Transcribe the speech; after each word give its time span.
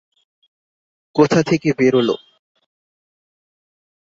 কোথা 1.15 1.39
থেকে 1.43 1.69
বেরোল? 1.73 2.09